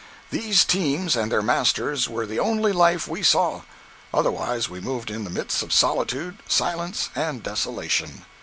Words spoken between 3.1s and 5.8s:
saw. Otherwise we moved in the midst of